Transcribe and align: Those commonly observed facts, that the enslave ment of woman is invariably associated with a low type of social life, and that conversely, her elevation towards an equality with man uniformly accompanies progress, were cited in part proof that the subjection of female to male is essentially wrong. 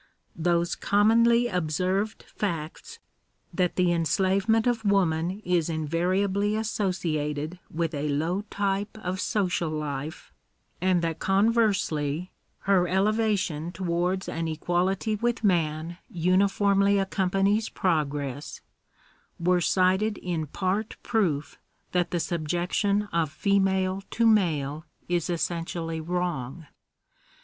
Those 0.35 0.73
commonly 0.73 1.45
observed 1.47 2.23
facts, 2.23 2.97
that 3.53 3.75
the 3.75 3.91
enslave 3.93 4.49
ment 4.49 4.65
of 4.65 4.83
woman 4.83 5.43
is 5.45 5.69
invariably 5.69 6.55
associated 6.55 7.59
with 7.69 7.93
a 7.93 8.09
low 8.09 8.41
type 8.49 8.97
of 8.97 9.19
social 9.21 9.69
life, 9.69 10.33
and 10.81 11.03
that 11.03 11.19
conversely, 11.19 12.31
her 12.61 12.87
elevation 12.87 13.71
towards 13.71 14.27
an 14.27 14.47
equality 14.47 15.17
with 15.17 15.43
man 15.43 15.99
uniformly 16.09 16.97
accompanies 16.97 17.69
progress, 17.69 18.59
were 19.39 19.61
cited 19.61 20.17
in 20.17 20.47
part 20.47 20.97
proof 21.03 21.59
that 21.91 22.09
the 22.09 22.19
subjection 22.19 23.03
of 23.13 23.31
female 23.31 24.01
to 24.09 24.25
male 24.25 24.83
is 25.07 25.29
essentially 25.29 26.01
wrong. 26.01 26.65